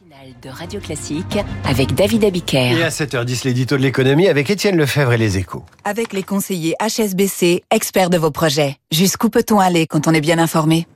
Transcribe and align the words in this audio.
matinale 0.00 0.34
de 0.42 0.48
Radio 0.48 0.80
Classique 0.80 1.38
avec 1.64 1.94
David 1.94 2.24
Abiker. 2.24 2.78
Et 2.78 2.82
à 2.82 2.88
7h10, 2.88 3.44
l'édito 3.44 3.76
de 3.76 3.82
l'économie 3.82 4.28
avec 4.28 4.48
Étienne 4.50 4.76
Lefebvre 4.76 5.12
et 5.12 5.18
les 5.18 5.36
échos. 5.38 5.64
Avec 5.84 6.12
les 6.12 6.22
conseillers 6.22 6.74
HSBC, 6.80 7.62
experts 7.70 8.10
de 8.10 8.18
vos 8.18 8.30
projets. 8.30 8.76
Jusqu'où 8.90 9.30
peut-on 9.30 9.58
aller 9.58 9.86
quand 9.86 10.08
on 10.08 10.12
est 10.12 10.20
bien 10.20 10.38
informé? 10.38 10.86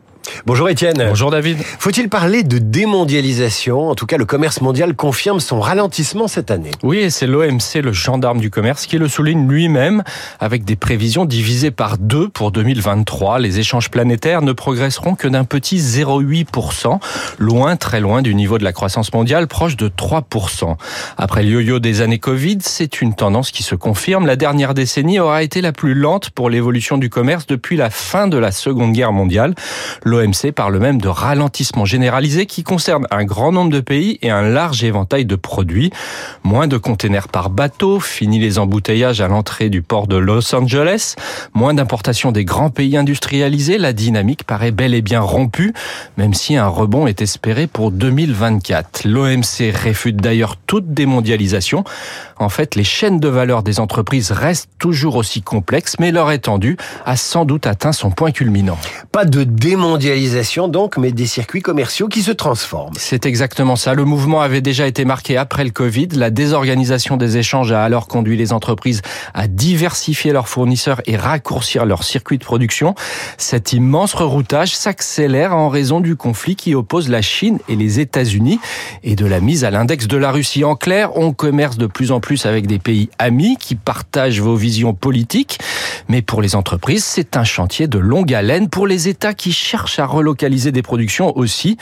Bonjour 0.47 0.69
Étienne. 0.69 1.07
Bonjour 1.09 1.31
David. 1.31 1.57
Faut-il 1.79 2.11
parler 2.11 2.43
de 2.43 2.59
démondialisation? 2.59 3.89
En 3.89 3.95
tout 3.95 4.05
cas, 4.05 4.19
le 4.19 4.27
commerce 4.27 4.61
mondial 4.61 4.95
confirme 4.95 5.41
son 5.41 5.59
ralentissement 5.59 6.29
cette 6.29 6.51
année. 6.51 6.71
Oui, 6.83 6.99
et 6.99 7.09
c'est 7.09 7.27
l'OMC, 7.27 7.81
le 7.83 7.95
gendarme 7.95 8.41
du 8.41 8.51
commerce, 8.51 8.85
qui 8.85 8.99
le 8.99 9.09
souligne 9.09 9.49
lui-même 9.49 10.03
avec 10.41 10.67
des 10.67 10.77
prévisions 10.77 11.25
divisées 11.25 11.71
par 11.71 11.97
deux 11.97 12.29
pour 12.29 12.51
2023. 12.51 13.39
Les 13.39 13.59
échanges 13.59 13.91
planétaires 13.91 14.43
ne 14.43 14.53
progresseront 14.53 15.15
que 15.15 15.29
d'un 15.29 15.45
petit 15.45 15.79
0,8%, 15.79 16.99
loin, 17.39 17.77
très 17.77 18.01
loin 18.01 18.21
du 18.21 18.35
niveau 18.35 18.59
de 18.59 18.65
la 18.65 18.75
croissance 18.75 19.15
mondiale, 19.15 19.47
proche 19.47 19.79
de 19.79 19.89
3%. 19.89 20.77
Après 21.17 21.43
le 21.43 21.49
yo-yo 21.49 21.79
des 21.79 22.03
années 22.03 22.19
Covid, 22.19 22.59
c'est 22.61 23.01
une 23.01 23.15
tendance 23.15 23.51
qui 23.51 23.63
se 23.63 23.77
confirme. 23.77 24.27
La 24.27 24.37
dernière 24.37 24.75
décennie 24.75 25.21
aura 25.21 25.43
été 25.43 25.63
la 25.63 25.73
plus 25.73 25.95
lente 25.95 26.29
pour 26.29 26.51
l'évolution 26.51 26.99
du 26.99 27.09
commerce 27.09 27.47
depuis 27.47 27.79
la 27.79 27.89
fin 27.89 28.27
de 28.29 28.37
la 28.37 28.53
Seconde 28.53 28.93
Guerre 28.93 29.13
mondiale. 29.13 29.55
L'OMC 30.05 30.34
parle 30.53 30.79
même 30.79 31.01
de 31.01 31.09
ralentissement 31.09 31.85
généralisé 31.85 32.47
qui 32.47 32.63
concerne 32.63 33.07
un 33.11 33.25
grand 33.25 33.53
nombre 33.53 33.71
de 33.71 33.81
pays 33.81 34.19
et 34.23 34.31
un 34.31 34.43
large 34.43 34.83
éventail 34.85 35.25
de 35.25 35.37
produits. 35.37 35.91
Moins 36.43 36.67
de 36.67 36.77
containers 36.77 37.29
par 37.29 37.51
bateau, 37.51 38.01
fini 38.01 38.39
les 38.39 38.59
embouteillages 38.59 39.21
à 39.21 39.29
l'entrée 39.29 39.71
du 39.71 39.83
port 39.83 40.07
de 40.07 40.17
Los 40.17 40.55
Angeles, 40.55 41.15
moins 41.55 41.75
d'importations 41.75 42.33
des 42.33 42.45
grands 42.45 42.71
pays 42.71 42.97
industrialisés, 42.97 43.79
la 43.79 43.93
dynamique 43.93 44.45
paraît 44.45 44.73
bel 44.73 44.95
et 44.95 45.03
bien 45.03 45.21
rompue, 45.21 45.73
même 46.17 46.35
si 46.35 46.57
un 46.57 46.69
rebond 46.69 47.07
est 47.07 47.23
espéré 47.23 47.67
pour 47.67 47.91
2024. 47.91 49.05
L'OMC 49.05 49.73
réfute 49.73 50.17
d'ailleurs 50.17 50.57
toute 50.57 50.93
démondialisation. 50.93 51.85
En 52.39 52.49
fait, 52.49 52.75
les 52.75 52.85
chaînes 52.85 53.21
de 53.21 53.29
valeur 53.29 53.63
des 53.63 53.79
entreprises 53.79 54.33
restent 54.33 54.71
toujours 54.79 55.17
aussi 55.17 55.43
complexes, 55.43 55.95
mais 56.01 56.11
leur 56.11 56.33
étendue 56.33 56.77
a 57.07 57.17
sans 57.17 57.45
doute 57.45 57.67
atteint 57.67 57.93
son 57.93 58.11
point 58.11 58.33
culminant. 58.33 58.79
Pas 59.13 59.25
de 59.25 59.45
démondialisation 59.45 60.14
donc, 60.69 60.97
mais 60.97 61.13
des 61.13 61.27
circuits 61.27 61.63
commerciaux 61.63 62.09
qui 62.09 62.23
se 62.23 62.31
transforment. 62.31 62.95
C'est 62.97 63.27
exactement 63.27 63.77
ça. 63.77 63.95
Le 63.95 64.05
mouvement 64.05 64.41
avait 64.41 64.61
déjà 64.61 64.87
été 64.87 65.05
marqué 65.05 65.37
après 65.37 65.65
le 65.65 65.71
Covid. 65.71 66.09
La 66.13 66.31
désorganisation 66.31 67.17
des 67.17 67.37
échanges 67.37 67.73
a 67.73 67.83
alors 67.83 68.07
conduit 68.07 68.37
les 68.37 68.53
entreprises 68.53 69.03
à 69.35 69.49
diversifier 69.49 70.33
leurs 70.33 70.49
fournisseurs 70.49 71.01
et 71.07 71.17
raccourcir 71.17 71.85
leurs 71.85 72.05
circuits 72.05 72.39
de 72.39 72.45
production. 72.45 72.95
Cet 73.39 73.73
immense 73.73 74.15
reroutage 74.15 74.75
s'accélère 74.75 75.55
en 75.55 75.69
raison 75.69 76.01
du 76.01 76.17
conflit 76.17 76.57
qui 76.57 76.75
oppose 76.75 77.09
la 77.09 77.23
Chine 77.23 77.59
et 77.69 77.77
les 77.77 78.01
États-Unis 78.01 78.61
et 79.03 79.17
de 79.17 79.27
la 79.27 79.41
mise 79.41 79.65
à 79.65 79.71
l'index 79.71 80.07
de 80.07 80.17
la 80.17 80.31
Russie. 80.31 80.65
En 80.65 80.77
clair, 80.77 81.17
on 81.17 81.33
commerce 81.33 81.79
de 81.79 81.87
plus 81.87 82.13
en 82.13 82.21
plus 82.21 82.47
avec 82.47 82.67
des 82.67 82.79
pays 82.79 83.09
amis 83.19 83.57
qui 83.59 83.75
partagent 83.75 84.41
vos 84.41 84.57
visions 84.57 84.95
politiques. 84.95 85.59
Mais 86.09 86.23
pour 86.23 86.43
les 86.43 86.55
entreprises, 86.55 87.05
c'est 87.05 87.37
un 87.37 87.45
chantier 87.45 87.89
de 87.89 87.99
longue 87.99 88.33
haleine. 88.33 88.69
Pour 88.69 88.87
les 88.87 89.09
États 89.09 89.35
qui 89.35 89.53
cherchent 89.53 89.99
à 89.99 90.07
relocaliser 90.07 90.73
des 90.73 90.83
productions 90.83 91.37
aussi. 91.37 91.77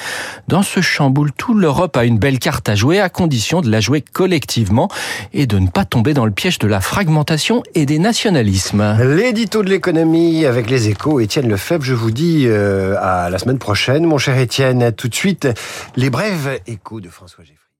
Dans 0.48 0.62
ce 0.62 0.80
chamboule, 0.80 1.32
tout 1.32 1.54
l'Europe 1.54 1.96
a 1.96 2.04
une 2.04 2.18
belle 2.18 2.38
carte 2.38 2.68
à 2.68 2.74
jouer 2.74 3.00
à 3.00 3.08
condition 3.08 3.60
de 3.60 3.70
la 3.70 3.80
jouer 3.80 4.00
collectivement 4.00 4.88
et 5.32 5.46
de 5.46 5.58
ne 5.58 5.68
pas 5.68 5.84
tomber 5.84 6.14
dans 6.14 6.26
le 6.26 6.32
piège 6.32 6.58
de 6.58 6.66
la 6.66 6.80
fragmentation 6.80 7.62
et 7.74 7.86
des 7.86 7.98
nationalismes. 7.98 8.96
L'édito 9.00 9.62
de 9.62 9.70
l'économie 9.70 10.46
avec 10.46 10.70
les 10.70 10.88
échos, 10.88 11.20
Étienne 11.20 11.48
Lefebvre, 11.48 11.84
je 11.84 11.94
vous 11.94 12.10
dis 12.10 12.44
euh, 12.46 12.96
à 13.00 13.30
la 13.30 13.38
semaine 13.38 13.58
prochaine, 13.58 14.04
mon 14.04 14.18
cher 14.18 14.38
Étienne. 14.38 14.92
Tout 14.92 15.08
de 15.08 15.14
suite, 15.14 15.48
les 15.96 16.10
brèves 16.10 16.60
échos 16.66 17.00
de 17.00 17.08
François 17.08 17.44
Geffry. 17.44 17.71